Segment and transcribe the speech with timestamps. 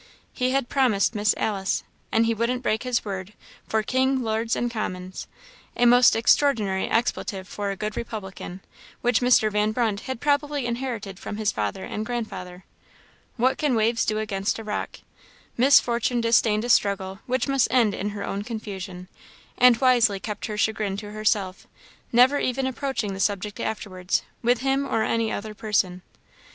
[0.33, 3.33] He had promised Miss Alice; and he wouldn't break his word
[3.67, 5.27] "for king, lords, and commons."
[5.75, 8.61] A most extraordinary expletive for a good republican
[9.01, 9.51] which Mr.
[9.51, 12.65] Van Brunt had probably inherited from his father and grandfather.
[13.37, 15.01] What can waves do against a rock?
[15.55, 19.07] Miss Fortune disdained a struggle which must end in her own confusion,
[19.55, 21.67] and wisely kept her chagrin to herself;
[22.11, 26.01] never even approaching the subject afterwards, with him or any other person.